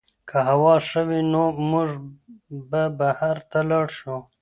[0.29, 1.89] که هوا ښه وي نو موږ
[2.69, 4.17] به بهر ته لاړ شو.